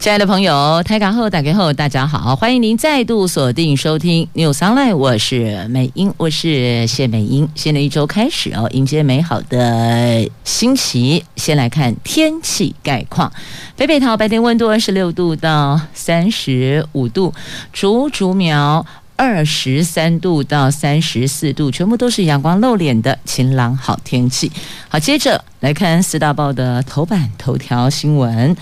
[0.00, 7.46] 亲爱的朋友，台港后打开后，大家好，欢迎您再度锁定收听 News Online，我是美英，我是谢美英。
[7.54, 11.22] 新的一周开始哦，迎接美好的星期。
[11.36, 13.30] 先来看天气概况，
[13.76, 17.34] 北北桃白天温度二十六度到三十五度，
[17.70, 24.50] 竹竹苗二十三度到三十四度，全部都是阳光露脸的晴朗好天气。
[24.88, 28.56] 好，接着来看四大报的头版头条新闻。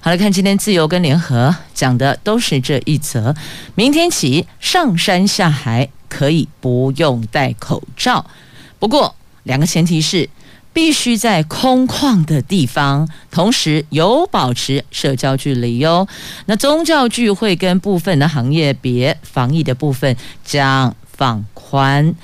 [0.00, 3.34] 好来看今天自由跟联合讲的都是这一则。
[3.74, 8.24] 明天起上山下海可以不用戴口罩，
[8.78, 10.30] 不过两个前提是
[10.72, 16.06] 必须在空旷的地方，同时有保持社交距离哟。
[16.46, 22.14] 那宗教聚会跟部分的行业别防疫的部分将放宽。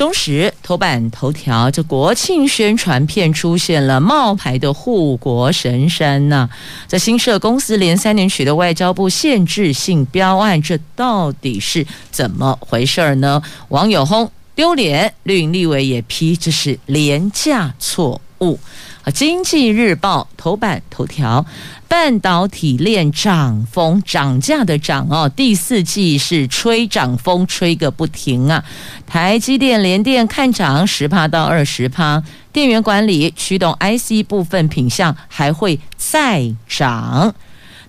[0.00, 6.50] 中时头版头条，这国庆宣传片出现了冒牌的护国神山呐、啊！
[6.88, 13.42] 这新设公司连三年取得外交部限制性标案，这到底是怎么回事儿呢？
[13.68, 18.58] 网友轰丢脸，绿营立委也批这是廉价错误。
[19.02, 21.44] 啊，经济日报头版头条。
[21.90, 28.64] 半导体链涨风涨价的涨哦，第四季是吹涨风吹个不停啊！
[29.08, 37.34] 台积电、联电看涨十趴到二十趴，电源管理驱动 IC 部分品项还会再涨。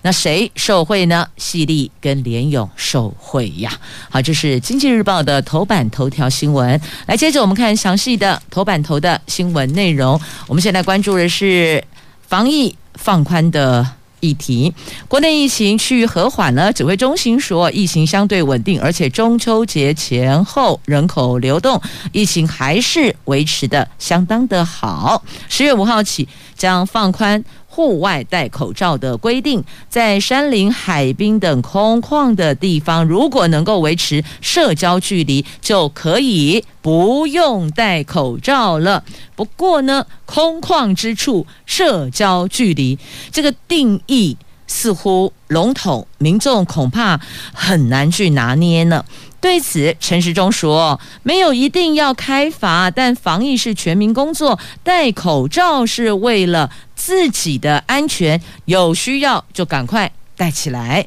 [0.02, 1.28] 那谁受惠呢？
[1.38, 3.70] 矽力跟联咏受惠呀。
[4.10, 6.78] 好，这是经济日报的头版头条新闻。
[7.06, 10.20] 来，接着我们看详细的头版头的新闻内容。
[10.48, 11.84] 我们现在关注的是
[12.26, 12.76] 防疫。
[12.94, 13.86] 放宽的
[14.20, 14.72] 议题，
[15.08, 16.72] 国内疫情趋于和缓呢。
[16.72, 21.80] 指挥中心说，疫情相对稳定，而且中秋节前后人口流动，
[22.12, 25.22] 疫情还是维持的相当的好。
[25.48, 27.42] 十月五号起将放宽。
[27.74, 39.02] 户外戴口罩的规定，在山林、海滨等空旷的地方，如果能够维持社交距离，就可以不用戴口罩了。
[39.34, 42.98] 不过呢，空旷之处社交距离
[43.30, 47.18] 这个定义似乎笼统，民众恐怕
[47.54, 49.02] 很难去拿捏呢。
[49.40, 56.70] 对此，陈时中说：“没有一定要开罚，但防疫是全民工作，戴口罩是为了
[57.04, 61.04] 自己的安全，有需要就赶快戴起来。”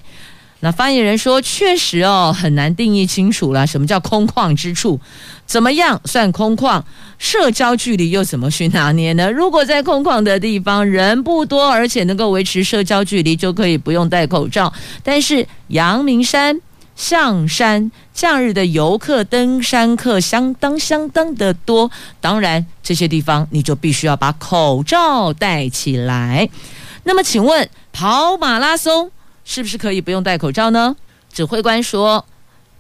[0.62, 5.00] 那发言人说：“确实哦，很难定义清楚了，什么叫空旷之处？
[5.46, 6.82] 怎么样算空旷？
[7.18, 9.32] 社交距离又怎么去拿捏呢？
[9.32, 14.74] 如果在空旷的地方人不多，而且能够维持社交距离，就可以不用戴口罩。
[15.04, 16.60] 但是阳明山。”
[16.96, 21.92] 象山假日的游客、登山客相当相当的多，
[22.22, 26.50] 当然这些地方你就必须要把口罩戴起来。
[27.04, 29.12] 那么，请问跑马拉松
[29.44, 30.96] 是不是可以不用戴口罩呢？
[31.32, 32.26] 指挥官说，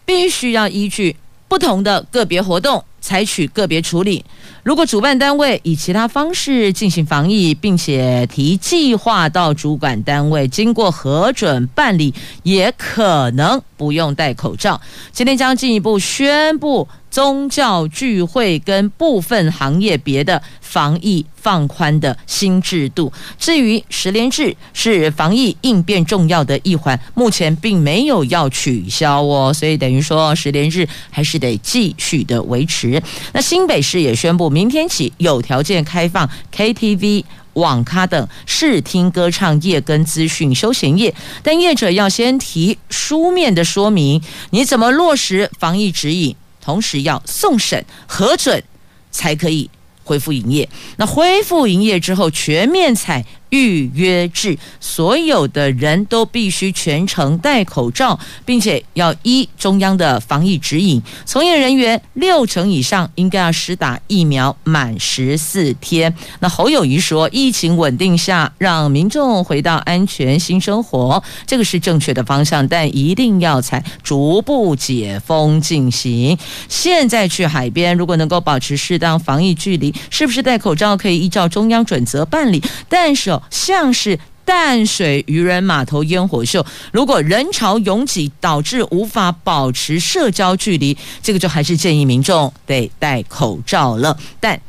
[0.06, 1.18] 必须要依据
[1.56, 4.26] 不同的个别活动采取个别处理。
[4.62, 12.14] 如果主办单位以其他方式进行防疫，并且提计划到主管单位经过核准办理，
[12.44, 14.82] 也可能不用戴口罩。
[15.14, 16.86] 今天将进一步宣布。
[17.16, 33.02] 宗教聚会跟部分行业别的防疫放宽的新制度，至于十连制是防疫应变重要的一环，目前并没有要取消哦，所以等于说十连制还是得继续的维持。
[33.32, 46.36] 那新北市也宣布，明天起有条件开放 KTV、网咖等视听歌唱业跟资讯休闲业，但业者要先提书面的说明，你怎么落实防疫指引。
[46.66, 48.64] 同时要送审核准，
[49.12, 49.70] 才可以
[50.04, 50.68] 恢复营业。
[50.98, 53.24] 那恢复营业之后，全面采
[53.56, 61.02] 预约制，所有的人都必须全程戴口罩，并且要依中央的防疫指引。
[61.26, 66.14] 从业人员六成以上应该要施打疫苗满十四天。
[66.42, 76.38] 那侯友宜说，疫情稳定下，让民众回到安全新生活，这个是正确的方向，但一定要采逐步解封进行。
[76.68, 82.62] 现在去海边，如果能够保持适当防疫距离，是不是戴口罩可以依照中央准则办理？
[82.90, 83.40] 但是。
[83.50, 94.16] 像是淡水渔人码头烟火秀，如果人潮拥挤导致无法保持社交距离，这个就还是建议民众得戴口罩了。
[94.40, 94.62] 但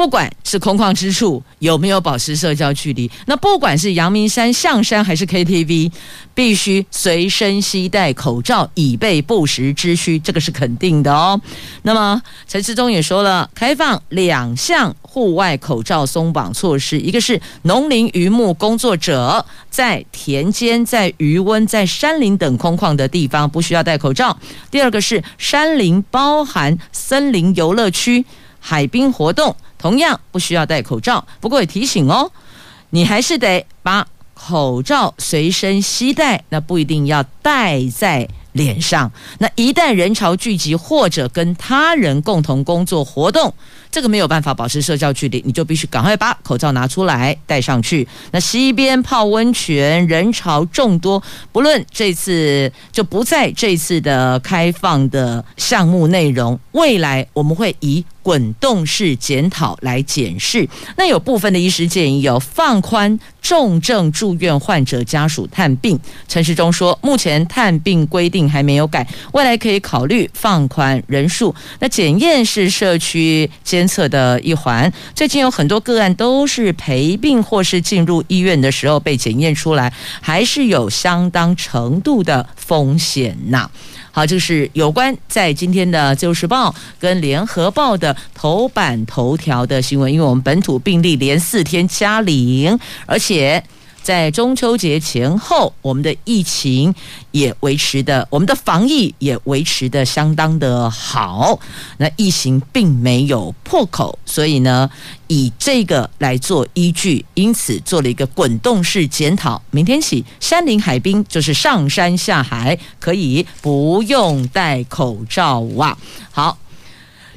[0.00, 5.92] 不管是空旷之处有没有保持社交距离，那不管是阳明山、象山还是 KTV，
[6.32, 11.38] 必须随身携带口罩，以备不时之需，这个是肯定的哦。
[11.82, 24.34] 那么陈志忠也说了，开放两项户外口罩松绑措施，一个是农林渔牧工作者在田间、在鱼塭、在山林等空旷的地方不需要戴口罩；
[24.70, 28.24] 第二个是山林包含森林游乐区、
[28.58, 29.54] 海滨活动。
[29.80, 32.30] 同样不需要戴口罩，不过也提醒哦，
[32.90, 39.10] 你还是得把口罩随身携带，那不一定要戴在脸上。
[39.38, 43.54] 那一旦人潮聚集或者跟他人共同工作活动，
[43.90, 48.06] 这个没有办法保持社交距离，你就必须赶快把口罩拿出来戴上去。
[48.30, 51.20] 那西边泡温泉，人潮众多，
[51.50, 56.58] 不论这次就不在这次的开放的项目内容。
[56.70, 60.68] 未来我们会以滚动式检讨来检视。
[60.96, 65.98] 那有部分的医师建议有放宽重症住院患者家属探病。
[66.28, 71.52] 陈时中说，目前探病规定还没有改，未来可以考虑放宽人数。
[71.80, 73.79] 那检验是社区检。
[73.80, 79.90] 监测的一环，最近有很多个案都是陪病或是进入医院的时候被检验出来，
[80.20, 83.70] 还是有相当程度的风险呐。
[84.12, 93.64] 好，这是有关在今天的《自由时报》跟《联合报》的头版头条的新闻，因为我们本土病例连四天加零，而且。
[94.02, 96.94] 在中秋节前后，我们的疫情
[97.30, 101.58] 也维持的，我们的防疫也维持的相当的好。
[101.98, 104.90] 那疫情并没有破口，所以呢，
[105.28, 109.60] 以这个来做依据，因此做了一个滚动式检讨。
[109.70, 115.96] 明天起，山林海滨就是上山下海可以不用戴口罩哇。
[116.30, 116.56] 好。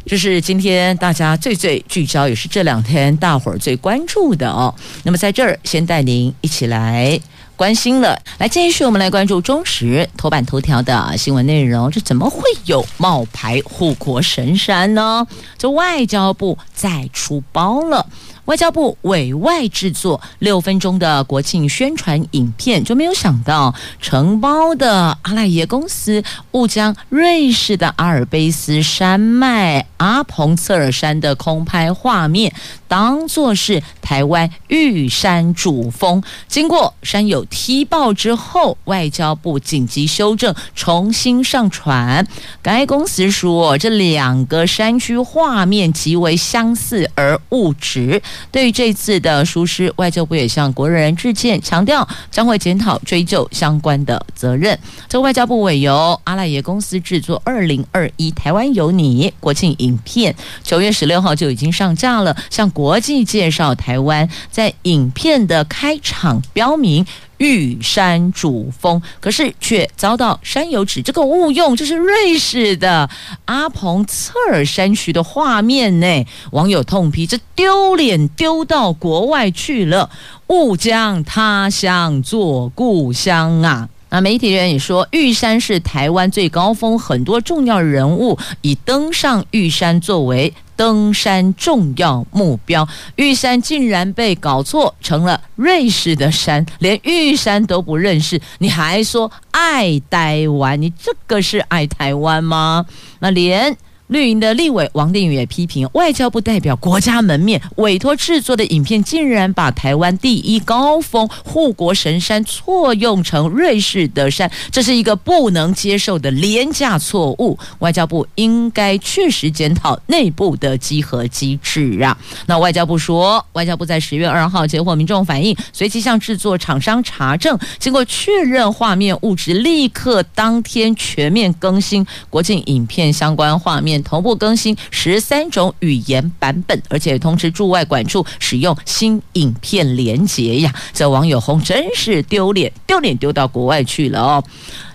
[0.06, 4.74] 这是今天大家最最聚焦，也是这两天大伙儿最关注的哦。
[5.04, 7.20] 那么在这儿，先带您一起来
[7.56, 8.20] 关心了。
[8.38, 11.90] 来，继续我们来关注中时头版头条的新闻内容。
[11.92, 15.26] 这怎么会有冒牌护国神山呢？
[15.58, 18.06] 这外交部再出包了。
[18.46, 26.22] 外交部委外制作六分钟的国庆宣传影片，就没有想到承包的阿赖耶公司
[26.52, 32.54] 误将瑞士的阿尔卑斯山脉阿彭策尔山的空拍画面
[32.90, 36.22] 当作是台湾玉山主峰。
[36.50, 42.25] 经过山友踢爆之后，外交部紧急修正，重新上传。
[42.62, 48.22] 该公司说，这两个山区画面极为相似而误植。
[48.51, 54.78] 对于这次的疏失，外交部也向国人致歉，强调将会检讨追究相关的责任。
[55.07, 64.28] 这外交部委由阿赖耶公司制作二零二一台湾有你国庆影片，九月十六号就已经上架了，向国际介绍台湾。
[64.51, 67.06] 在影片的开场标明。
[67.44, 73.10] 玉山主峰，可是却遭到山友指这个误用，就是瑞士的
[73.44, 76.25] 阿彭策尔山区的画面呢。
[76.51, 80.10] 网友痛批：这丢脸丢到国外去了，
[80.48, 83.90] 误将他乡做故乡啊！
[84.10, 90.54] 那媒体人也说，玉山是台湾最高峰，很多重要人物以登上玉山作为。
[90.75, 100.81] 登山重要目标，玉山竟然被搞错成了瑞士的山，连玉山都不认识，你还说爱台湾？
[100.81, 102.86] 你这个是爱台湾吗？
[103.19, 103.78] 那连。
[104.14, 117.58] 绿营的立委王定宇也批评，外交部代表国家门面委托制作的影片，竟然把台湾第一高峰护国神山错用成瑞士的山，这是一个不能接受的廉价错误。
[117.80, 122.16] 外交部应该确实检讨内部的稽核机制啊。
[122.46, 134.03] 那外交部说，外交部在十月二号接获民众反映，随即向制作厂商查证，经过确认画面误植，立刻当天全面更新国庆影片相关画面。
[134.04, 140.74] 同步更新十三种语言版本，而且通知驻外管处使用新影片连接呀！
[140.94, 144.44] 这网友红真是丢脸，丢脸丢到国外去了哦。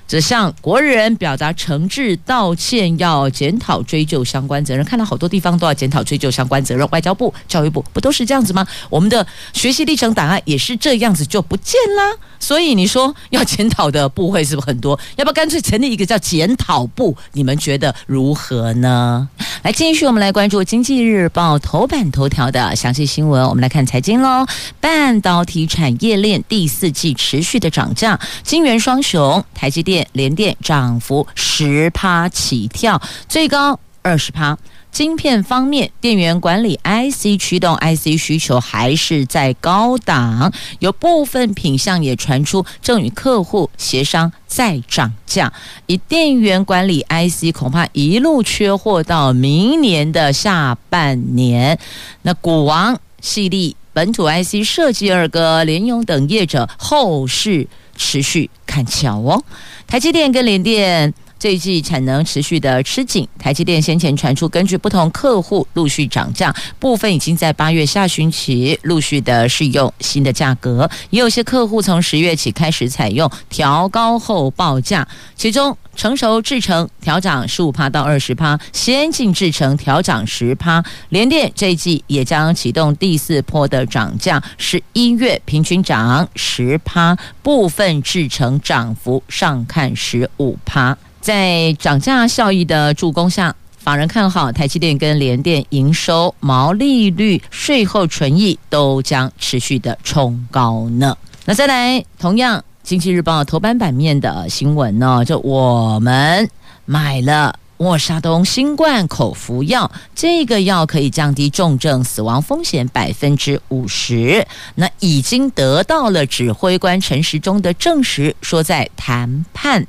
[0.08, 4.82] 只向国人表达诚挚道歉，要检讨追究相关责任。
[4.84, 8.66] 看到好多地方都要检讨追究相关责任，外交部、教育部不都是这样子吗？
[8.88, 12.16] 我们的学习历程档案也是这样子就不见啦。
[12.40, 14.98] 所以你说要检讨的部会是不是很多？
[15.16, 17.14] 要不要干脆成立一个叫检讨部？
[17.32, 19.28] 你们觉得如何呢？
[19.62, 23.46] 来，继续我们来关注《经济日报》头版头条的详细新闻。
[23.46, 24.46] 我们来看财经喽，
[24.80, 29.97] 半导体产业链第四季持续的涨价，晶圆双雄台积电。
[30.12, 33.80] 联电涨幅十趴起跳，最高。
[34.02, 34.56] 二十趴。
[34.90, 45.52] 晶片方面，电源管理 IC 驱动 IC 需求还是在高档，有部分品项也传出正与客户协商再涨价。
[45.86, 51.78] 以电源管理 IC 恐怕一路缺货到明年的下半年。
[52.22, 59.44] 那股王矽力、本土 IC 设计二哥联咏等业者后市持续看俏哦。
[59.86, 61.12] 台积电跟联电。
[61.38, 90.98] 这一季产能持续的吃紧，台积电先前传出根据不同客户陆续涨价，部分已经在八月下旬起陆续的适用新的价格，也有些客户从十月起开始采用调高后报价，其中成熟制程调涨十五趴到二十趴，先进制程调涨十趴，联电这一季也将启动第四波的涨价，十一月平均涨十趴，部分制程涨幅上看十五趴。
[91.28, 101.14] 在涨价效益的助攻下，法人看好台积电跟联电营收、毛利率、税后纯益都将持续的冲高呢。
[101.44, 106.48] 那再来，同样《经济日报》头版版面的新闻呢，就我们
[106.86, 114.46] 买了莫沙东新冠口服药，这个药可以降低重症死亡风险百分之五十。
[114.76, 119.86] 那已经得到了指挥官陈时中的证实，说在谈判。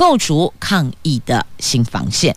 [0.00, 2.34] 构筑抗疫的新防线。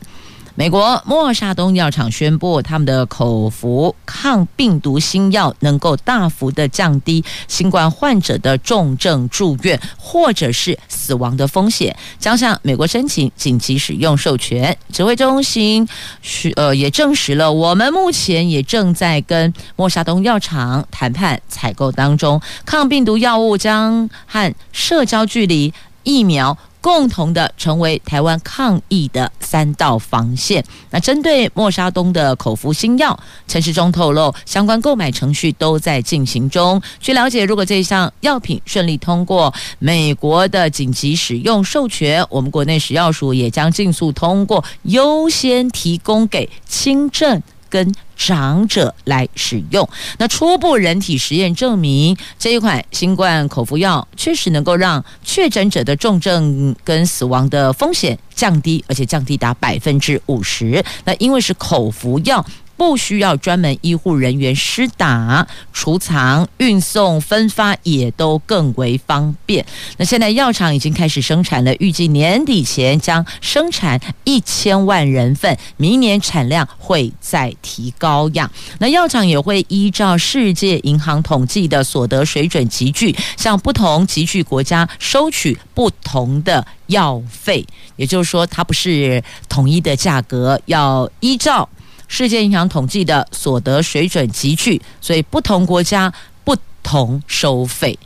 [0.55, 14.77] 美国默沙东药厂宣布，他们的口服抗病毒新药能够大幅的降低新冠患者的重症住院或者是死亡的风险，将向美国申请紧急使用授权。
[14.91, 15.87] 指挥中心
[16.21, 26.57] 是呃也证实了，我们目前也正在跟默沙东药厂谈判采购当中，抗病毒药物将和社交距离疫苗。
[26.83, 30.61] 共同的成为台湾抗疫的三道防线。
[30.89, 36.81] 那针对莫沙东的口服新药，陈时中透露，相关购买程序都在进行中。
[36.99, 47.41] 据了解，如果这项药品顺利通过美国的紧急使用授权，我们国内食药署也将尽速通过，优先提供给轻症。
[47.73, 49.89] 跟长者来使用。
[50.19, 60.85] 那初步人体实验证明，这一款新冠口服药确实能够让确诊者的重症跟死亡的风险降低，而且降低达百分之五十。
[61.03, 62.45] 那因为是口服药。
[62.85, 69.65] 不需要专门医护人员施打，储藏、运送、分发也都更为方便。
[69.97, 78.51] 那现在药厂已经开始生产了，预计年底前将生产一千万人份，明年产量会再提高样。
[78.79, 87.65] 那药厂也会依照世界银行统计的所得水准集聚，向不同集聚国家收取不同的药费。
[87.95, 91.67] 也就是说，它不是统一的价格，要依照。
[92.15, 97.97] 世界银行统计的所得水准级距，所以不同国家不同收费。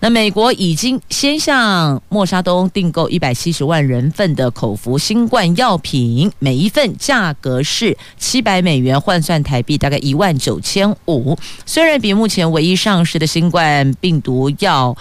[0.00, 11.38] 那美国已经先向默沙东订购一百七十万人份的口服新冠药品，每一份价格是七百美元，换算台币大概一万九千五。
[11.64, 14.96] 虽然比目前唯一上市的新冠病毒药。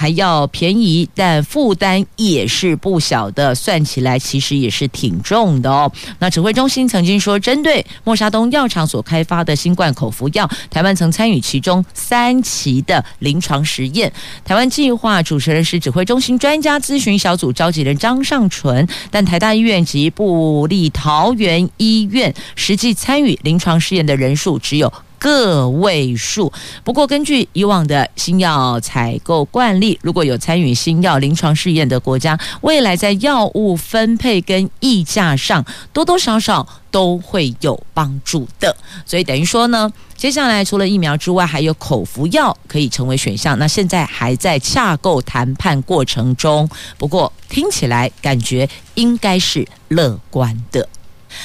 [0.00, 5.92] 还要便宜，但负担也是不小的，算起来其实也是挺重的哦。
[6.20, 14.10] 那指挥中心曾经说，针对默沙东药厂所开发的新冠口服药，台湾曾参与其中三期的临床实验。
[14.42, 24.90] 台湾计划主持人是指挥中心专家咨询小组召集人张尚淳，但台大医院及布立桃园医院实际参与临床试验的人数只有。
[25.20, 26.52] 个位数。
[26.82, 38.74] 不过，根据以往的新药采购惯例，如果有参与新药临床试验的国家，未来在药物分配跟议价上，多多少少都会有帮助的。
[39.06, 43.58] 所以等于说呢，接下来除了疫苗之外，还有口服药可以成为选项。
[43.58, 50.88] 那现在还在洽购谈判过程中，不过听起来感觉应该是乐观的。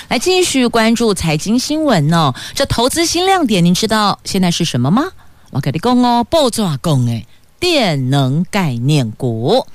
[0.07, 2.33] 来继续关注财经新闻、哦。
[2.53, 5.03] 这投资新亮点，您知道现在是什么吗？
[5.51, 7.25] 我跟你讲哦，爆炸讲诶，
[7.59, 9.65] 电能概念股。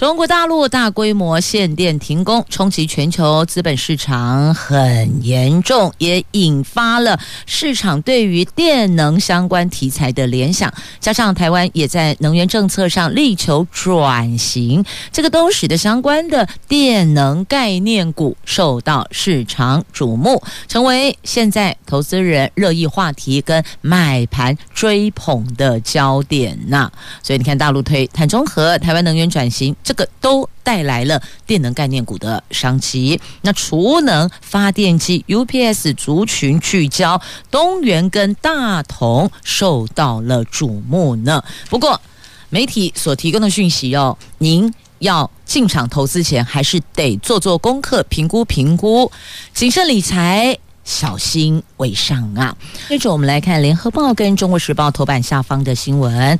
[0.00, 10.72] 中国大陆大规模限电停工，冲击全球资本市场很严重，也引发了市场对于电能相关题材的联想。
[11.00, 26.90] 加上台湾也在能源政策上力求转型，这个都使得相关的电能概念股受到市场瞩目，成为现在投资人热议话题跟买盘追捧的焦点呐。
[27.22, 29.76] 所以你看，大陆推碳中和，台湾能源转型。
[29.90, 33.20] 这个都带来了电能概念股的商机。
[33.42, 37.20] 那储能发电机 UPS 族群聚焦，
[37.50, 41.42] 东元跟大同受到了瞩目呢。
[41.68, 42.00] 不过
[42.50, 49.10] 媒体所提供的讯息哦，您要进场投资前，还是得做做功课，评估评估，
[49.52, 50.56] 谨慎理财。
[50.84, 52.56] 小心为上啊！
[52.88, 56.38] 接着我们来看《联合报》跟《中国时报》头版下方的新闻。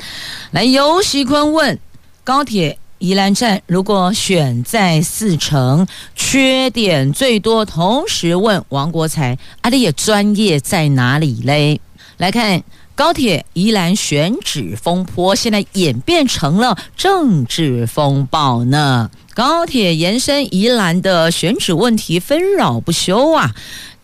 [0.52, 1.78] 来，游锡堃问
[2.24, 7.64] 高铁宜兰站如果选在四城，缺点最多。
[7.64, 11.80] 同时问王国材，阿里也专业在哪里嘞？
[12.18, 12.62] 来看
[12.94, 19.10] 高铁宜兰选址风波，现在演变成了政治风暴呢。
[19.32, 23.54] 高铁延伸宜兰的选址问题纷扰不休啊！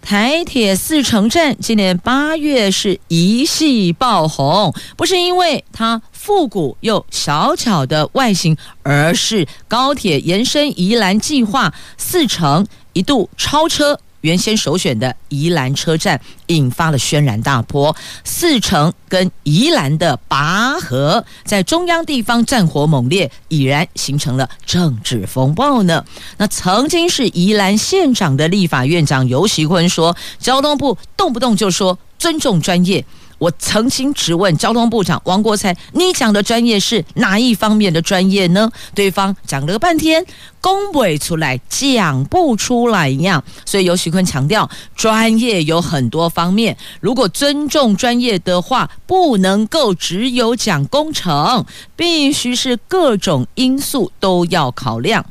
[0.01, 14.01] 台铁四城站今年八月是一夕爆红，不是因为它复古又小巧的外形，而是高铁延伸宜兰计划四城一度超车。
[14.23, 26.05] 原先首选的宜兰车站引发了轩然大波，四城跟宜兰的拔河在中央地方战火猛烈，已然形成了政治风暴呢。
[26.39, 33.05] 那曾经是宜兰县长的立法院长游锡堃说，交通部动不动就说尊重专业。
[33.39, 40.25] 我曾经质问交通部长王国材：“你讲的专业是哪一方面的专业呢？”对方讲了半天，
[40.63, 43.43] 讲不出来，讲不出来一样。
[43.65, 51.65] 所以游锡堃强调，专业有很多方面，如果尊重专业的话，不能够只有讲工程，
[51.95, 55.25] 必须是各种因素都要考量，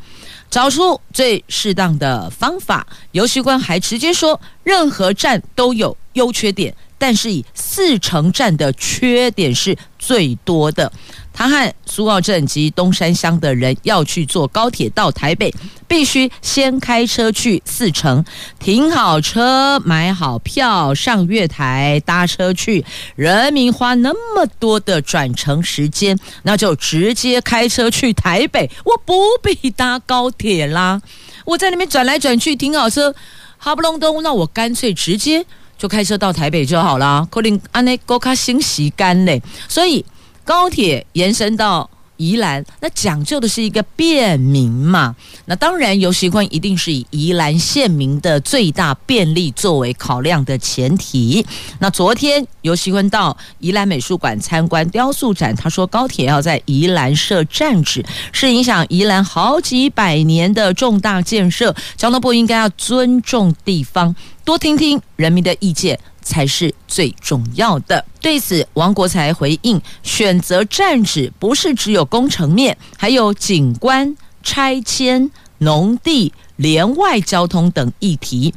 [0.52, 2.86] 找出最适当的方法。
[3.14, 6.76] 游锡堃还直接说，任何站都有优缺点。
[6.98, 10.92] 但是以四城站的缺点是最多的。
[11.38, 15.54] 他和苏澳镇及东山乡的人要去坐高铁到台北，
[15.86, 18.24] 必须先开车去四城，
[18.58, 22.86] 停好车，买好票，上月台搭车去。
[23.18, 31.02] 人民花那么多的转乘时间，那就直接开车去台北，我不必搭高铁啦。
[31.44, 33.14] 我在那边转来转去，停好车，
[33.58, 35.46] 哈不隆咚，那我干脆直接。
[35.78, 39.42] 就开车到台北就好了，可能安内高卡新时间嘞。
[39.68, 40.04] 所以
[40.44, 45.16] 高铁延伸到宜兰，那讲究的是一个便民嘛。
[45.46, 51.46] 那当然，游锡堃一定是以宜兰县民的最大便利作为考量的前提。
[51.80, 64.16] 那昨天游锡堃到宜兰美术馆参观雕塑展，他说高铁要在宜兰设站址，是影响宜兰好几百年的重大建设，交通部应该要尊重地方。
[64.44, 68.04] 多听听人民的意见才是最重要的。
[68.20, 78.54] 对此，王国才回应：选择站址不是只有工程面，还有景观、拆迁、农地、连外交通等议题。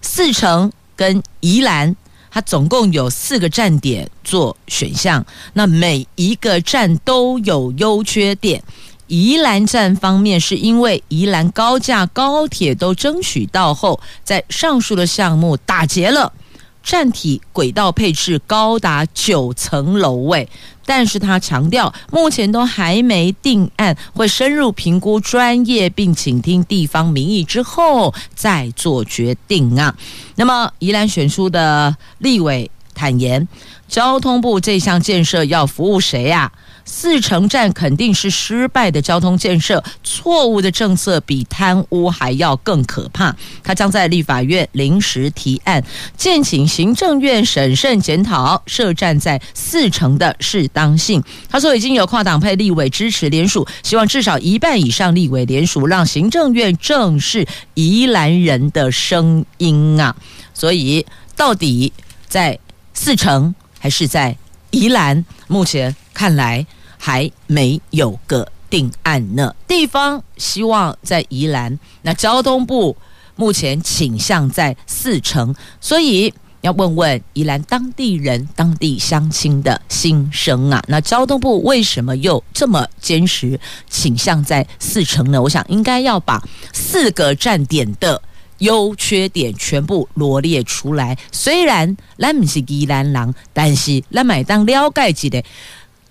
[0.00, 1.94] 四城跟宜兰，
[2.30, 8.62] 它总共有四个站点做选项，那每一个站都有优缺点。
[9.06, 16.32] 宜兰站方面，是因为宜兰高架高铁都争取到后，在上述的项目打结了，
[16.82, 20.48] 站体轨道配置高达九层楼位，
[20.84, 29.94] 但是他强调目前都还没定案，会深入评估专业，并请听地方民意之后再做决定啊。
[30.36, 33.46] 那么宜兰选出的立委坦言，
[33.86, 36.50] 交通部这项建设要服务谁呀？
[36.92, 43.34] 四城站肯定是失败的交通建设，错误的政策比贪污还要更可怕。
[43.62, 45.82] 他将在立法院临时提案，
[46.16, 51.22] 建请行政院审慎检讨设站在四城的适当性。
[51.48, 60.14] 他说已经有跨党派立委支持联署，希望至少一半以上立委联署，让行政院正视宜兰人的声音啊。
[60.52, 61.92] 所以到底
[62.28, 62.58] 在
[62.92, 64.36] 四城还是在
[64.72, 65.24] 宜兰？
[65.46, 66.66] 目前看来。
[67.02, 69.56] 还没有个定案呢。
[69.66, 72.94] 地方希望在宜兰，那交通部
[73.36, 80.84] 目前倾向在四城，所以要问问宜兰当地人、当地乡亲的心声啊。
[80.88, 83.58] 那交通部为什么又这么坚持
[83.88, 85.40] 倾向在四城呢？
[85.40, 88.20] 我想应该要把四个站点的
[88.58, 91.16] 优缺点全部罗列出来。
[91.32, 95.42] 虽然咱不是宜兰人，但是咱买当了解一下。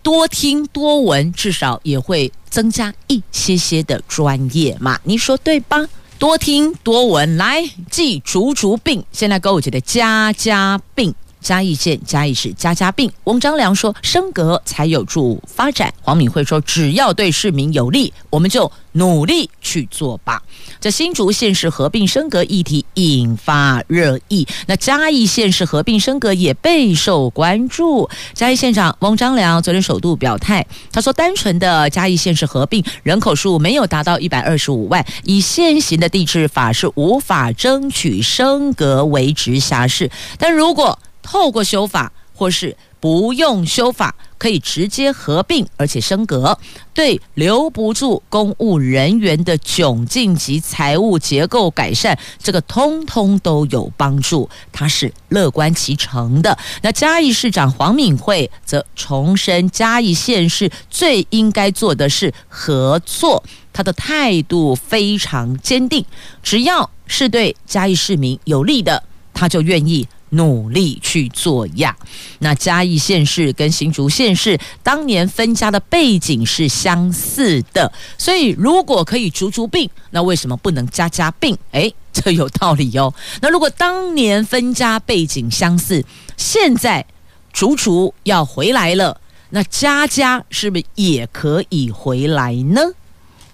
[0.09, 5.87] 多听多闻，至少也会增加一些些的专业嘛，你说对吧？
[6.17, 9.05] 多听多闻，来记竹竹病。
[9.11, 13.11] 现在跟我觉得家家病，嘉义县嘉义市家家病。
[13.23, 15.93] 翁章良说，升格才有助发展。
[16.01, 20.41] 黄敏惠说，只要对市民有利，我们就努力去做吧。
[20.79, 28.09] 这新竹县市合并升格议题引发热议，那嘉义县市合并升格也备受关注。
[28.33, 46.57] 嘉义县长翁章良昨天首度表态，他说，单纯的嘉义县市合并人口数没有达到一百二十五万，以现行的地质法是无法争取升格为直辖市，但如果透过修法或是不用修法，可以直接合并，而且升格，
[46.93, 54.49] 对留不住公务人员的窘境及财务结构改善，这个通通都有帮助。
[54.73, 56.57] 他是乐观其成的。
[56.81, 66.05] 那嘉义市长黄敏惠则重申，嘉义县市最应该做的是合作，他的态度非常坚定，
[66.43, 69.03] 只要是对嘉义市民有利的，
[69.33, 70.05] 他就愿意。
[70.29, 71.95] 努力去做呀。
[72.39, 81.57] 那嘉义县市跟新竹县市当年分家的背景是相似的，所以如果可以逐逐并，那为什么不能家家并？
[81.71, 83.13] 诶，这有道理哟。
[83.41, 86.03] 那如果当年分家背景相似，
[86.37, 87.05] 现在
[87.51, 92.81] 逐逐要回来了，那家家是不是也可以回来呢？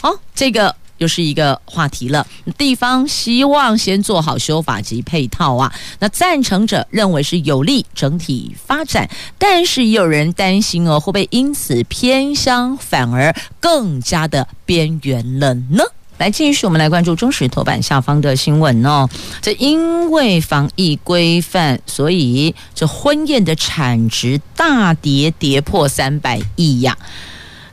[0.02, 0.76] 好，这个。
[1.06, 2.26] 就是一个话题了。
[2.58, 5.72] 地方希望先做好修法及配套啊。
[6.00, 15.84] 那赞成者认为是有利整体发展，但是也有人担心哦，会不会因此偏乡反而更加的边缘了呢？
[16.18, 19.08] 来，继续我们来关注中时头版下方的新闻哦。
[19.44, 26.98] 这因为防疫规范，所以这婚宴的产值大跌，跌破三百亿呀。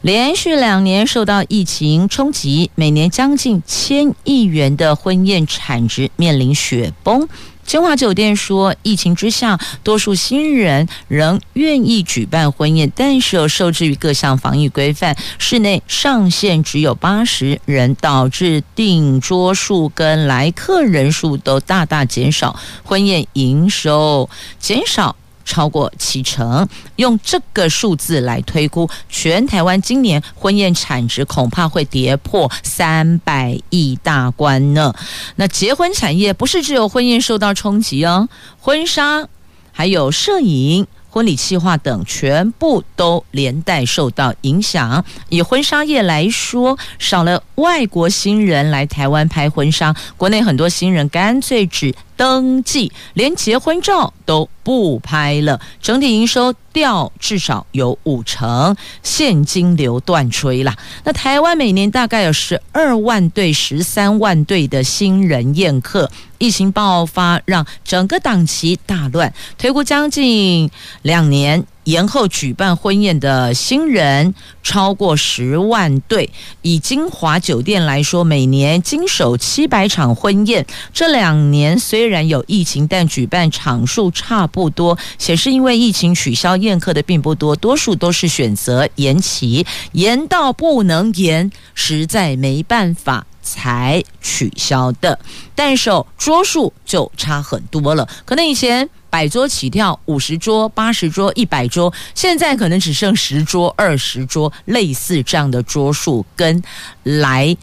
[0.02, 7.28] 连续两年受到疫情冲击，每年将近千亿元的婚宴产值面临雪崩。
[7.64, 25.14] 金华酒店说，疫情之下，多数新人仍愿意举办婚宴，但是受制于各项防疫规范，室内上限只有八十人，导致订桌数跟来客人数都大大减少，婚宴营收减少。
[25.44, 34.94] 超过七成，用这个数字来推估，全台湾今年婚宴产值恐怕会跌破三百亿大关呢。
[35.36, 38.28] 那结婚产业不是只有婚宴受到冲击哦，
[38.60, 39.28] 婚纱
[39.72, 40.86] 还有摄影。
[41.14, 45.04] 婚礼企划等全部都连带受到影响。
[45.28, 60.76] 以婚纱业来说，少了外国新人来台湾拍婚纱，国内很多新人干脆只登记，连结婚照都不拍了，整体营收掉至少有五成，现金流断炊啦。
[61.02, 66.08] 那台湾每年大概有十二万对、十三万对的新人宴客。
[66.38, 69.32] 疫情爆发，让整个档期大乱。
[69.58, 70.70] 推估将近
[71.02, 76.30] 两年延后举办婚宴的新人超过十万对。
[76.62, 80.66] 以金华酒店来说，每年经手七百场婚宴。
[80.92, 84.96] 这两年虽然有疫情，但举办场数差不多。
[85.18, 93.26] 显示因为疫情取消宴客的并不多，多数都是选择延期，延到不能延，实在没办法。
[93.44, 95.18] 才取消的，
[95.56, 98.08] 但是桌数就差很多了。
[98.24, 106.62] 可能以前百桌起跳，五十桌、八十桌、一百桌，现在可能只剩十桌、二十桌，类似这样的桌数，跟
[107.02, 107.54] 来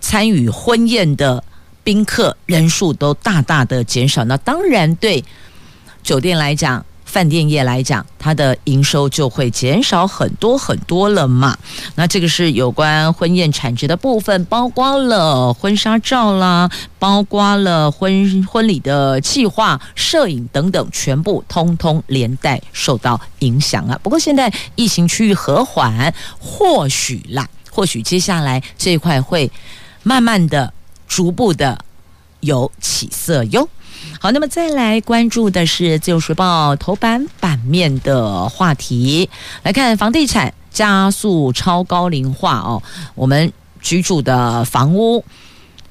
[0.00, 1.44] 参与婚宴的
[1.84, 4.24] 宾客人数都大大的减少。
[4.24, 5.24] 那当然对
[6.02, 6.84] 酒店来讲。
[7.16, 11.56] 饭店业来讲，它的营收就会减少很多很多了嘛。
[11.94, 23.98] 那这个是有关婚宴产值的部分，包括了婚纱照啦，包括了婚婚礼的计划、摄影等等，全部通通连带受到影响啊。
[24.02, 29.50] 不过现在疫情趋于和缓，或许啦，或许接下来这一块会
[30.02, 30.70] 慢慢的、
[31.08, 31.78] 逐步的
[32.40, 33.66] 有起色哟。
[34.26, 39.30] 好，那么再来关注的是《自由时报》头版版面的话题，
[39.62, 42.82] 来看房地产加速超高龄化哦，
[43.14, 45.24] 我们居住的房屋。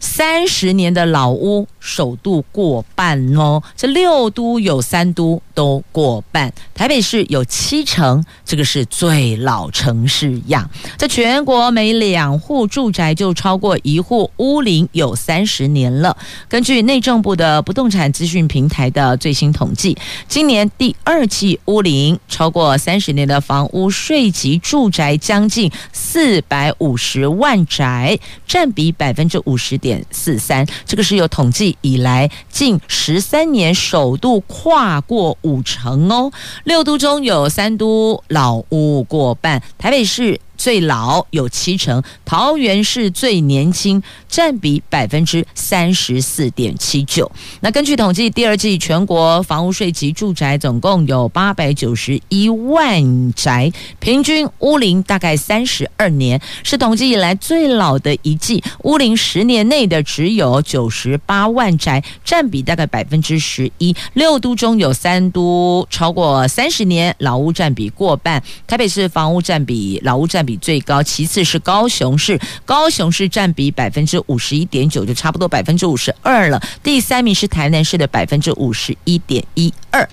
[0.02, 10.70] 三十年的老屋首度过半哦，这六都有三都都过半，台北市有七成，这个是最老城市样。
[10.98, 16.16] 在全国每两户住宅就超过一户屋龄有三十年了。
[16.50, 36.32] 根据内政部的不动产资讯平台的最新统计，今年第二季屋龄超过三十年的房屋税级住宅将近四百五十万宅，占比百分之五十点四三，这个是有统计以来近十三年首度跨过五成哦。
[36.64, 40.42] 六都中有三都老屋过半，台北市。
[40.58, 47.32] 最老有七成，桃园市最年轻，占比百分之三十四点七九。
[47.62, 58.64] 那根据统计，第二季全国房屋税及住宅总共有八百九十一万宅，平均屋龄大概三十二年，是统计以来最老的一季。
[58.84, 63.96] 屋龄十年内的只有九十八万宅，占比大概百分之十一。
[64.14, 68.42] 六都中有三都超过三十年，老屋占比过半。
[68.68, 76.62] 台北市房屋占比老屋占比最高，其次是高雄市，高雄市占比百分之五十一点九，就差不多百分之五十二了。
[76.84, 80.08] 第三名是台南市的百分之五十一点一二。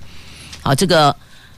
[0.62, 1.14] 好，这个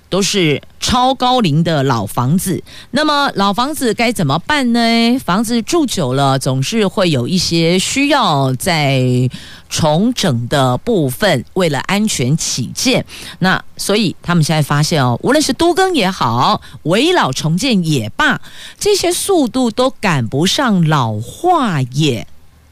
[0.08, 2.62] 都是超高龄的老房子。
[2.90, 5.18] 那么老房子该怎么办呢？
[5.24, 9.30] 房子住久了，总是会有一些需要在。
[9.76, 13.04] 重整的部分，为了安全起见，
[13.40, 18.40] 那所以他们现在发现哦，无论是都更也好，围老重建也罢，
[18.78, 22.24] 这些速度都赶不上老化也。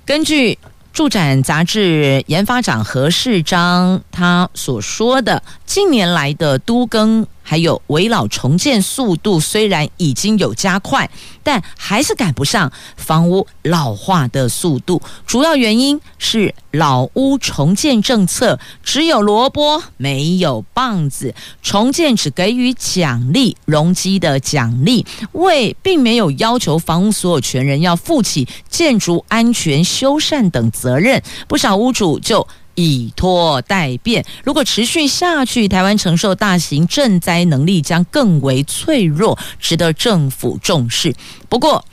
[0.04, 0.56] 根据
[0.92, 7.26] 住展杂志研发长何世章他所说的，近年来的都更。
[7.42, 11.10] 还有围老重建速度虽然已经有加快，
[11.42, 15.02] 但还是赶不上房屋老化的速度。
[15.26, 31.22] 主要原因是老屋重建政策只有萝卜没有棒子，重建只给予奖励容积的奖励，为并没有要求房屋所有权人要负起建筑安全修缮等责任。
[31.46, 32.46] 不少屋主就。
[32.74, 41.14] 以拖待变，如果持续下去，台湾承受大型震灾能力将更为脆弱，值得政府重视。
[41.48, 41.84] 不过，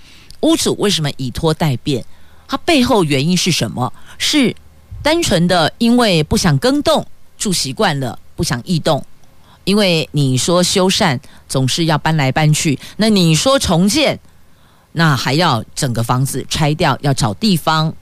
[0.42, 2.06] 屋主为什么以拖待变？
[2.48, 3.92] 它背后原因是什么？
[4.18, 4.56] 是
[5.04, 7.06] 单纯的因为不想更动，
[7.38, 9.06] 住习惯了，不想异动。
[9.66, 14.20] 因为你说修缮总是要搬来搬去，那你说重建，
[14.94, 17.94] 那还要整个房子拆掉，要找地方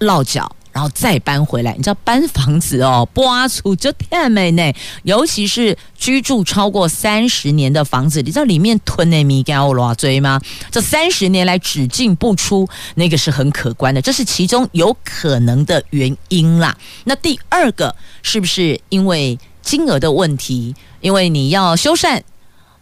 [0.00, 0.54] 落脚。
[0.74, 4.72] 然后再搬回来，你知道搬房子哦，搬出就太美呢。
[5.04, 10.40] 尤其是居住超过三十年的房子，你知道里面囤的米干我偌多吗？
[10.72, 16.76] 这三十年来只进不出，那个是很可观的，这是其中有可能的原因啦。
[17.04, 20.74] 那第二个是不是因为金额的问题？
[21.00, 22.20] 因为你要修缮，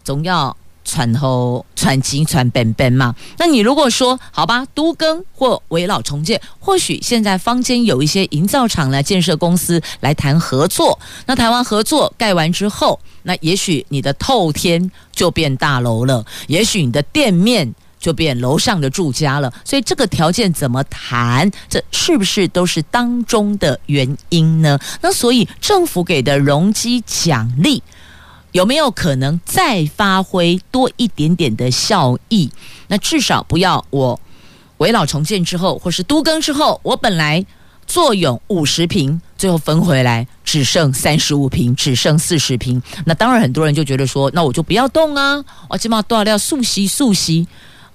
[0.02, 0.56] 总要。
[0.84, 3.14] 传后传金传本本嘛？
[3.38, 10.98] 那你如果说好吧，都更或危老重建，或许现在坊间有一些营造厂来建设公司来谈合作。
[11.26, 19.52] 那台湾合作盖完之后，那也许你的透天就变大楼了，也许你的店面就变楼上的住家了。
[19.64, 21.50] 所以这个条件怎么谈？
[21.68, 24.78] 这是不是都是当中的原因呢？
[25.00, 27.82] 那所以政府给的容积奖励。
[28.52, 32.50] 有没有可能再发挥多一点点的效益？
[32.88, 34.20] 那至少不要我
[34.76, 37.44] 围老重建之后，或是都更之后，我本来
[37.86, 42.80] 坐拥五十平，最后分回来只剩三十五平，只剩四十平。
[43.06, 47.46] 那当然很多人就觉得说，那我就不要动啊，我起码多少要速息速息，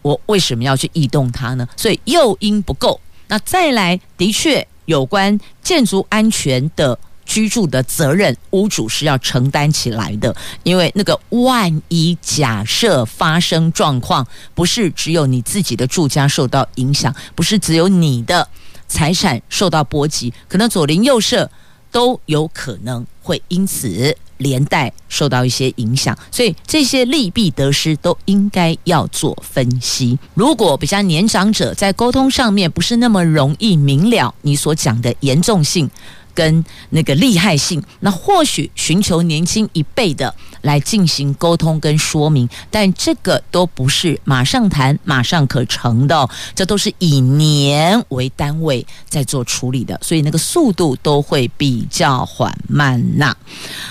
[0.02, 1.68] 我为什么要去异动它呢？
[1.78, 3.00] 所以诱因不够。
[3.28, 6.98] 那再来，的确有关建筑安全的。
[7.28, 18.48] 居住的责任，屋主是要承担起来的，因为那个万一假设发生状况，不是只有你自己的住家受到影响，不是只有你的
[18.88, 21.52] 财产受到波及，可能左邻右舍
[21.92, 30.18] 都有可能会因此连带受到一些影响，所以这些利弊得失都应该要做分析。
[30.34, 35.90] 如果比较年长者在沟通上面不是那么容易明了你所讲的严重性。
[36.38, 53.36] 跟那个厉害性，那或许寻求年轻一辈的来进行沟通跟说明，但这个都不是马上谈、马上可成的，这都是以年为单位在做处理的，所以那个速度都会比较缓慢呐。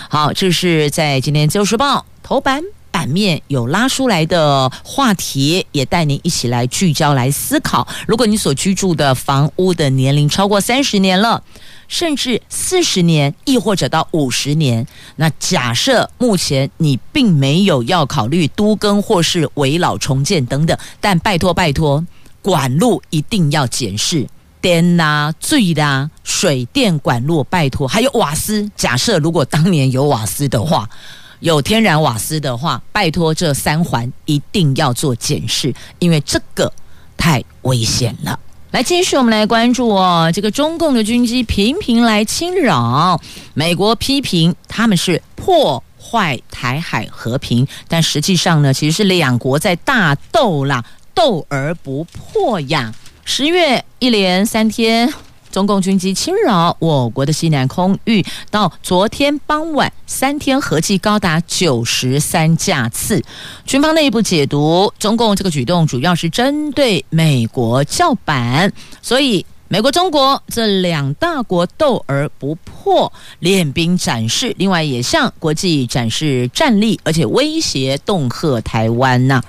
[0.08, 2.62] 好，这是在今天《自由时报》头版
[2.96, 7.86] 版面有拉出来的话题，也带您一起来聚焦来思考。
[8.08, 11.42] 如果你所居住的房屋的年龄超过三十年了。
[11.88, 14.84] 甚至四十年，亦或者到五十年。
[15.16, 22.04] 那假设目前你并没有要考虑都更或是危老重建等等，但拜托拜托，
[22.42, 24.26] 管路一定要检视，
[24.60, 28.68] 电啊、水啊、水电管路拜托，还有瓦斯。
[28.74, 30.90] 假设如果当年有瓦斯的话，
[31.40, 36.72] 有天然瓦斯的话，拜托这三环一定要做检视，因为这个
[37.16, 38.38] 太危险了。
[38.72, 43.20] 来，继续我们来关注哦，这个中共的军机频频来侵扰，
[43.54, 52.92] 美国批评他们是破坏台海和平，但实际上呢，其实是两国在大斗啦，斗而不破呀。
[53.24, 55.12] 十月一连三天，
[55.56, 63.24] 中共军机侵扰我国的西南空域，到昨天傍晚三天合计高达九十三架次。
[63.64, 69.46] 军方内部解读，中共这个举动主要是针对美国叫板，所以。
[69.68, 79.42] 美国、中国这两大国斗而不破，练兵展示，另外也向国际展示战力，而且威胁恫吓台湾呐、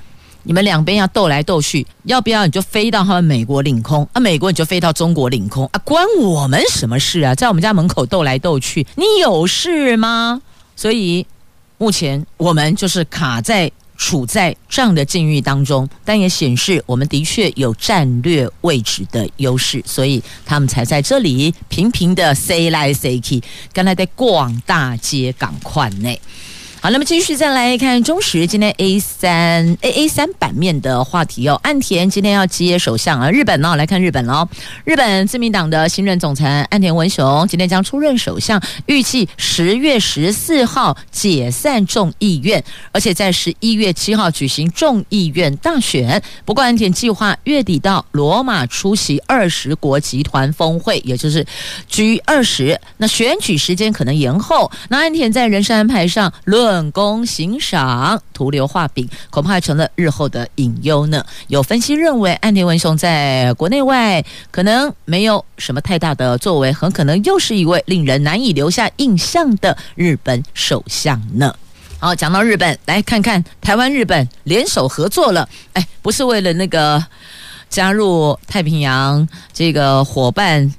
[0.48, 4.20] 你们两边要斗来斗去，要不要你就飞到他们美国领空啊？
[4.20, 5.82] 美国你就飞到中国领空啊？
[5.84, 7.36] 关我们什么事啊？
[7.36, 10.42] 在我们家门口斗来斗去，你有事吗？
[10.76, 11.26] 所以
[11.78, 13.70] 目前我们就是卡在。
[14.00, 23.42] 处在这样的境遇当中，但也显示我们的确有战略位置的优势，所以他们才在这里频频的 say 来 say 去，
[23.74, 26.16] 刚才在逛大街赶快呢。
[26.80, 31.60] 好，那么继续再来看中时今天 A 三 A A 三版面的话题哦。
[31.64, 34.48] 岸田今天要接首相啊，日本呢、哦，来看日本喽。
[34.86, 46.22] 日本自民党的新任总裁岸田文雄今天将出任首相，预计十月十四号解散众议院，而且在十一月七号举行众议院大选。
[46.46, 51.44] 不过，岸田计划月底到罗马出席二十国集团峰会，也就是
[51.90, 52.80] G 二十。
[52.98, 54.72] 那选举时间可能延后。
[54.90, 56.67] 那岸田在人事安排上论。
[56.68, 61.26] 论功行赏、徒留画饼，恐怕成了日后的隐忧呢。
[61.48, 71.56] 有分析认为，岸田文雄在国内外可能没有什么太大的作为，很可能又是一位令人难以留下印象的日本首相呢。
[72.00, 75.48] 好，讲到日本，来看看台湾、日本联手合作了。
[75.72, 77.02] 哎，不是为了那个
[77.70, 80.74] 加入太平洋这个伙伴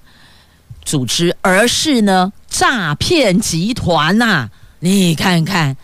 [0.85, 5.77] 组织，而是呢诈骗集团呐、你看看，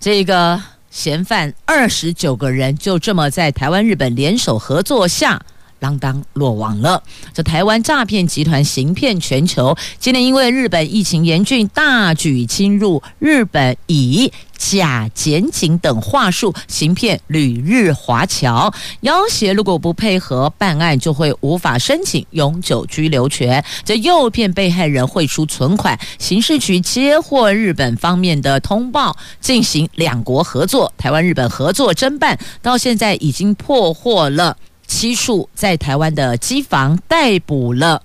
[0.00, 5.42] 这个嫌犯二十九个人就这么在台湾、日本联手合作下，
[5.80, 7.02] 锒铛落网了。
[7.32, 23.64] 这台湾诈骗集团行骗全球，今年因为日本疫情严峻，大举侵入日本，以假检警等话术行骗旅日华侨，要挟如果不配合办案，就会无法申请永久居留权。
[23.84, 34.54] 这诱骗被害人汇出存款，刑事局接获日本方面的通报，进行两国合作，台湾日本合作侦办，到现在已经破获了。
[34.90, 38.02] 七处在台湾的机房逮捕了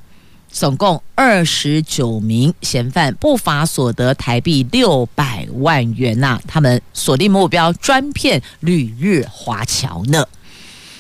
[0.52, 10.24] 总共二十九名嫌犯，不法所得台币六百万元呐、他们锁定目标，专骗旅日华侨呢。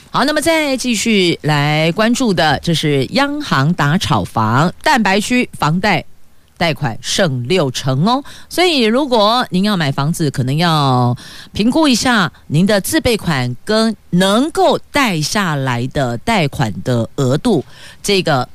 [0.09, 6.03] 好，那么再继续来关注的，这是央行打炒房，蛋白区房贷。
[6.57, 11.15] 贷款剩六成哦，所以如果您要买房子，可能要
[11.51, 17.63] 评估一下您的自备款跟能够贷下来的贷款的额度，
[18.01, 18.47] 这个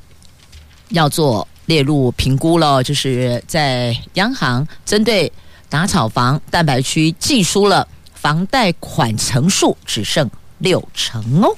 [0.89, 2.83] 要做列入评估了。
[2.83, 5.31] 就是在央行针对
[5.69, 11.55] 打炒房蛋白区寄出了房贷款成数只剩六成哦。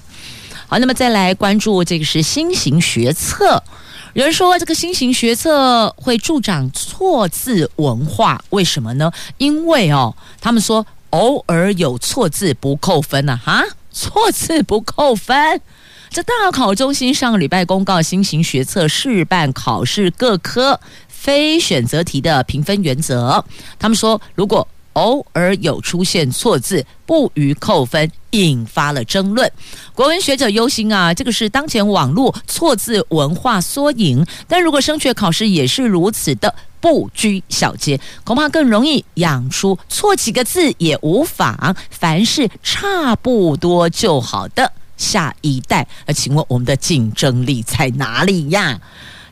[0.66, 3.62] 好，那么再来关注这个是新型学测。
[4.14, 9.10] 有人说这个新型学测会助长错字文化，为什么呢？
[9.38, 15.60] 因为哦，他们说偶尔有错字不扣分呐，哈，错字不扣分。
[16.10, 23.44] 这大考中心上个礼拜公告新型学测试办考试各科非选择题的评分原则，
[23.78, 24.68] 他们说如果。
[24.94, 29.50] 偶尔有出现错字，不予扣分，引发了争论。
[29.94, 34.24] 国文学者忧心啊，这个是当前网络错字文化缩影。
[34.46, 45.86] 但如果升学考试也是如此的不拘小节，恐怕更容易养出错几个字也无妨，凡事差不多就好的下一代。
[46.06, 48.80] 那请问我们的竞争力在哪里呀？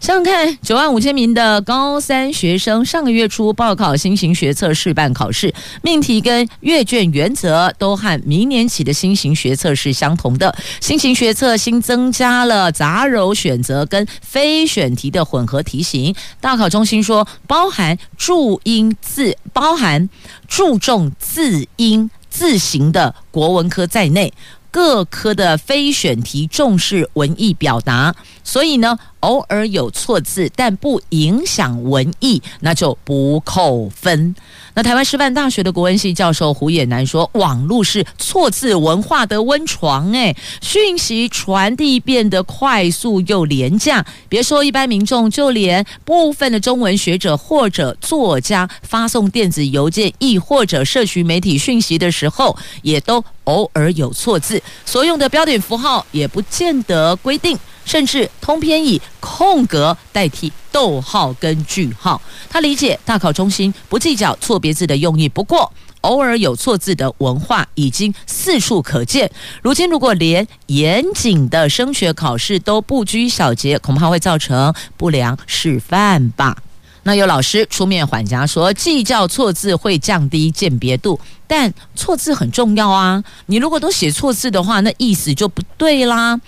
[0.01, 10.57] 想想看，九万五千名的高三学生上个月初报考新型学测试办考试，命题跟阅卷原则都和明年起的新型学测是相同的。
[10.81, 16.15] 新型学测新增加了杂糅选择跟非选题的混合题型。
[16.41, 20.09] 大考中心说，包含注音字，包含
[20.49, 24.33] 注重字音字形的国文科在内。
[24.73, 28.15] 各科的非选题重视文艺表达，
[28.51, 34.35] 所以呢，偶尔有错字，但不影响文意，那就不扣分。
[34.75, 44.05] 那台湾师范大学的国文系教授胡也南说：“网络是错字文化的温床，哎，讯息传递变得快速又廉价。
[44.29, 57.57] 别说一般民众，就连部分的中文学者或者作家发送电子邮件，亦或者社群媒体讯息的时候，也都偶尔有错字，所用的标点符号也不见得规定。”
[57.91, 62.23] 甚至通篇以空格代替逗号跟句号。
[62.49, 65.73] 他理解大考中心不计较错别字的用意，不过
[66.03, 69.29] 偶尔有错字的文化已经四处可见。
[69.61, 76.57] 如今如果连严谨的升学考试都不拘小节，恐怕会造成不良示范吧。
[77.03, 81.19] 那有老师出面缓颊说，计较错字会降低鉴别度，
[81.49, 83.25] 但错字很重要啊！
[83.47, 86.41] 你如果都写错字的话，那意思就不对啦。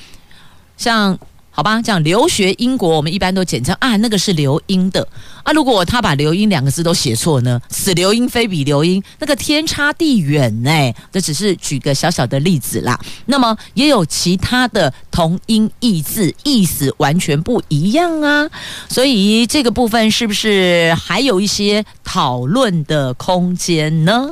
[0.76, 1.18] 像。
[1.54, 5.06] 好吧，这样留学英国，我们一般都简称啊，那个是留英的
[5.42, 5.52] 啊。
[5.52, 7.60] 如果他把“留英”两个字都写错呢？
[7.68, 10.70] 此留英，非彼留英，那个天差地远呢。
[11.12, 12.98] 这只是举个小小的例子啦。
[13.26, 18.48] 那么也有其他的同音异字，意思完全不一样啊。
[18.88, 24.30] 所以这个部分是不是还有一些讨论的空间呢？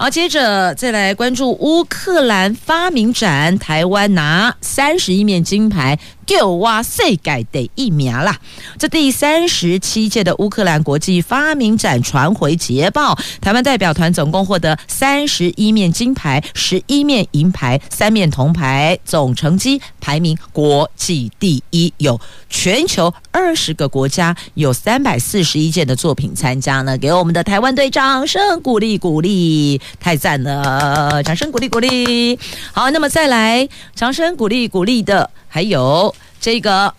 [0.00, 5.98] 好，接着再来关注乌克兰发明展，台湾拿三十一面金牌。
[6.28, 8.36] 就哇塞，改得疫苗啦！
[8.78, 21.90] 这第三十七届的乌克兰国际发明展传回捷报，台湾代表团总共获得三十一面金牌、十一面银牌、三面铜牌，总成绩排名国际第一。
[21.96, 22.20] 有
[22.50, 26.98] 全球二十个国家，有三百四十一件的作品参加呢。
[26.98, 31.22] 给我们的台湾队掌声鼓励鼓励，太赞了！
[31.22, 32.38] 掌声鼓励鼓励。
[32.72, 35.30] 好，那么再来掌声鼓励鼓励的。
[35.48, 36.94] 还有这个，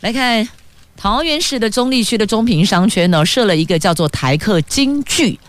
[0.00, 0.48] 来看
[0.96, 5.40] 桃园市的中坜区的中平商圈呢，设了一个叫做台客金句，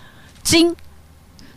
[0.41, 0.75] 金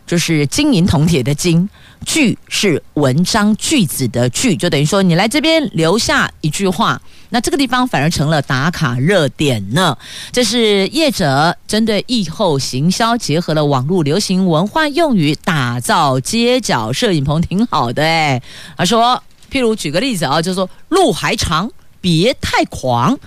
[0.05, 1.67] 就是金银铜铁的金，
[2.05, 9.97] 句是文章句子的句，就等于说你来这边留下一句话，那这个地方反而成了打卡热点呢。
[10.31, 18.41] 这是业者针对疫后行销，结合了网络流行文化用语，打造街角摄影棚，挺好的哎。
[18.77, 19.23] 他说。
[19.49, 21.69] 譬如举个例子啊，就是说路还长，
[21.99, 23.17] 别太狂，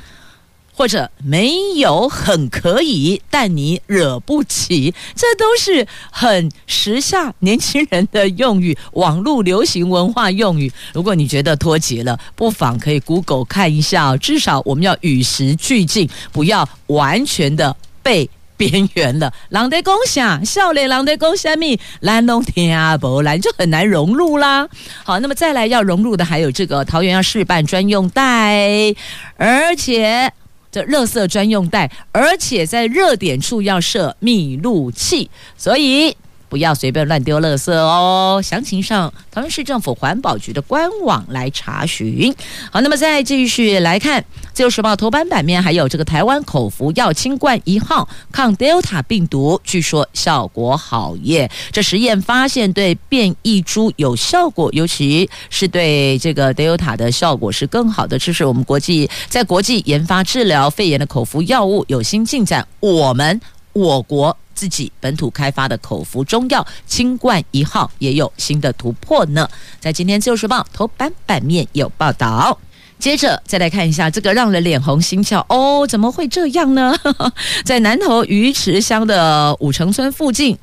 [0.75, 10.73] 或者没有很可以，但你惹不起，这都是很时下年轻人的用语，网络流行文化用语。
[10.95, 18.29] 如果你觉得脱节了，不妨可以 Google 看一下，至少我们要与时俱进，不要完全的被。
[18.71, 24.69] 边缘了，人在共享，少年人在共享咪，难弄听不来，就很难融入啦。
[25.03, 28.95] 好，那么再来要融入的还有这个桃园要试办专用袋，
[29.37, 30.33] 而且
[30.71, 36.17] 这乐色专用袋，而且在热点处要设密录器，所以。
[36.53, 38.39] 不要随便乱丢垃圾哦！
[38.45, 42.31] 详情上桃园市政府环保局的官网来查询。
[42.71, 44.21] 好，那么再继续来看
[44.53, 51.51] 《自由时报》头版版面，还有这个台湾口服药清冠一号抗 Delta 病毒，据说效果好耶！
[51.71, 58.19] 这实验发现对变异株有效果，尤其是对这个 Delta 的效果是更好的。
[58.19, 62.69] 这是我们国际在国际研发治疗肺炎的口服药物有新进展。
[62.81, 63.41] 我们
[63.73, 64.37] 我国。
[64.55, 69.49] 自己本土开发的口服中药清冠一号也有新的突破呢，
[69.81, 72.57] 在今天《自由时报》头版版面有报道。
[72.99, 76.95] 接着再来看一下这个让人脸红心跳哦，怎么会这样呢？
[77.65, 80.57] 在南投鱼池乡的五城村附近，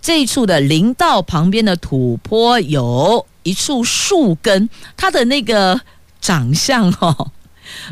[0.00, 5.80] 这一处的林道旁边的土坡有一处树根，它的那个
[6.20, 7.32] 长相哦。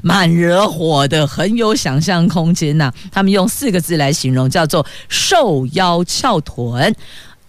[0.03, 6.95] 蛮惹火的，很有想象空间呐、他们用四个字来形容，叫做“瘦腰翘臀”。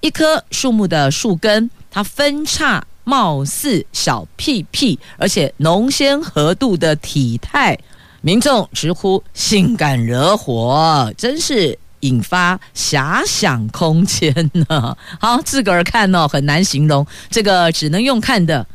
[0.01, 7.77] 一棵树木的树根，它分叉，貌似小屁屁，而且浓纤合度的体态，
[8.21, 14.97] 民众直呼性感惹火，真是引发遐想空间呢。
[15.21, 18.65] 好，自个儿看哦，很难形容，这个只能用看的。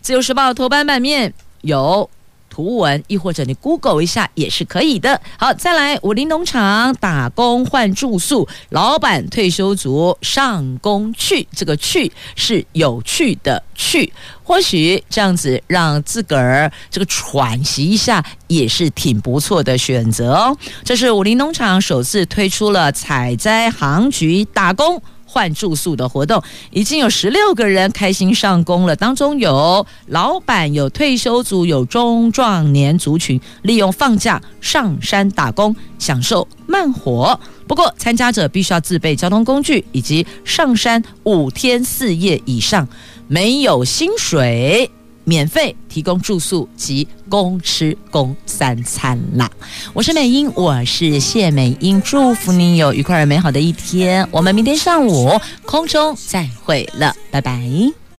[0.00, 2.08] 自由时报头版版面有。
[2.56, 5.20] 图文，亦或者你 Google 一下也是可以的。
[5.36, 14.10] 好，再来武林农场打工换住宿，老板退休族上工去，这个去是有趣的去，
[14.42, 20.56] 或许这样子让自个儿这个喘息一下也是挺不错的选择哦。
[20.82, 25.02] 这是武林农场首次推出了采摘行局打工。
[25.36, 28.96] 换住宿的活动，已经有十六个人开心上工了。
[28.96, 37.38] 当中有老板、有退休族、有中壮年族群，利用放假上山打工，享受慢活。
[37.66, 42.88] 不过，参加者必须要自备交通工具，以及上山五天四夜以上，
[43.28, 44.90] 没有薪水。
[45.28, 49.50] 免费提供住宿及公吃公三餐啦！
[49.92, 54.26] 我是美英，我是谢美英，祝福你有愉快而美好的一天。
[54.30, 55.32] 我们明天上午
[55.64, 58.05] 空中再会了，拜拜。